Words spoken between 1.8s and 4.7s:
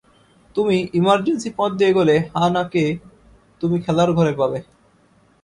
এগোলে হা-না কে তুমি খেলার ঘরে পাবে।